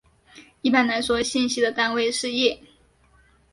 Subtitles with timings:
[0.63, 2.59] 一般来说信息的单位是页。